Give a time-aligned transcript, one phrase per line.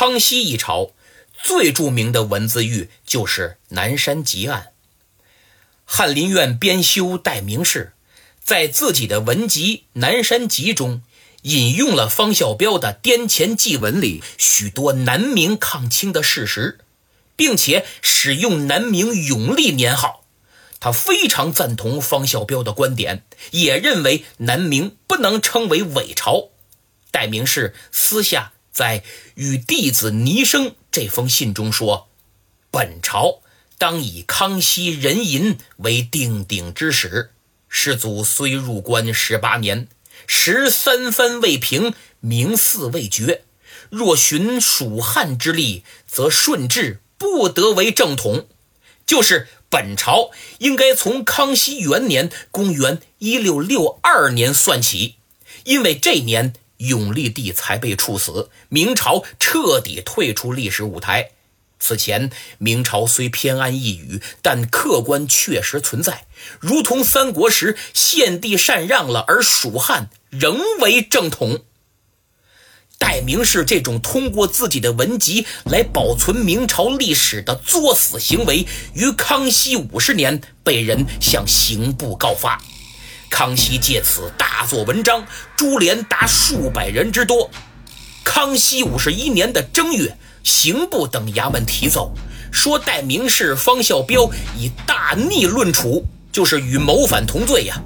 [0.00, 0.92] 康熙一朝
[1.42, 4.68] 最著名的文字狱就是南山集案。
[5.84, 7.94] 翰林院编修戴名士
[8.40, 11.02] 在自己的文集《南山集》中
[11.42, 16.78] 引用了方孝标的滇黔祭文里许多南明抗清的事实，
[17.34, 20.22] 并且使用南明永历年号。
[20.78, 26.50] 他非常赞同方孝标的观点，也认为南明不能称为伪朝。
[27.10, 29.02] 戴名士私下在
[29.34, 32.06] 与弟子倪生这封信中说
[32.70, 33.40] ：“本朝。”
[33.76, 37.30] 当以康熙壬寅为定鼎之始。
[37.68, 39.88] 世祖虽入关十八年，
[40.28, 43.42] 时三藩未平，名嗣未绝。
[43.90, 48.46] 若循蜀汉之力，则顺治不得为正统。
[49.04, 55.16] 就是本朝应该从康熙元年（公元一六六二年）算起，
[55.64, 61.30] 因为这年永历帝才被处死，明朝彻底退出历史舞台。
[61.80, 66.26] 此前，明朝虽偏安一隅，但客观确实存在，
[66.58, 71.62] 如同三国时献帝禅让了，而蜀汉仍为正统。
[72.98, 82.60] 戴名士这种通过自己的文集来保存明朝历史的作死行为，于康熙五十年被人向刑部告发，
[83.30, 85.26] 康熙借此大做文章，
[85.56, 87.50] 株连达数百人之多。
[88.24, 90.16] 康熙五十一年的正月。
[90.44, 92.10] 刑部等衙门提奏，
[92.50, 97.82] 说戴名士方孝标以大逆论处，就是与谋反同罪呀。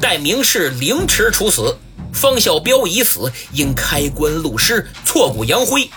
[0.00, 1.76] 戴名士凌迟处死，
[2.12, 5.90] 方孝标已死，应开棺录尸，挫骨扬灰。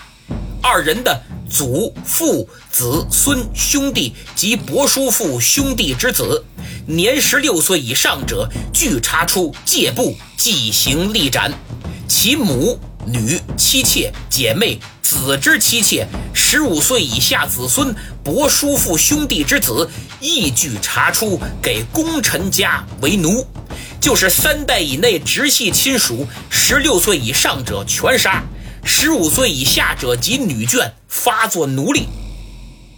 [0.60, 6.44] 二人的祖父、子孙、兄弟及伯叔父兄弟之子，
[6.86, 11.52] 年十六岁以上者，俱查出戒部，即行立斩。
[12.08, 12.78] 其母。
[13.06, 19.88] 女、妻妾、姐妹、子之妻妾，十五岁以下子孙、伯叔父兄弟之子，
[20.20, 23.46] 亦据查出给功臣家为奴，
[24.02, 28.44] 就是三代以内直系亲属，十六岁以上者全杀，
[28.84, 32.08] 十五岁以下者及女眷发作奴隶。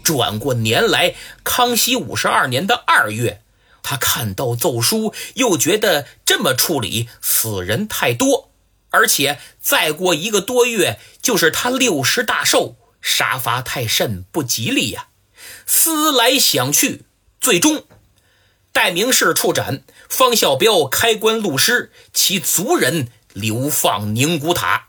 [0.03, 3.43] 转过年来，康熙五十二年的二月，
[3.82, 8.50] 他看到奏书，又觉得这么处理死人太多。
[8.91, 15.06] 而且再过一个多月，就是他六十大寿，杀伐太甚，不吉利呀。
[15.66, 17.04] 思来想去，
[17.41, 17.84] 最终
[18.72, 24.88] 戴名士处斩，方孝标开棺录尸，其族人流放宁古塔。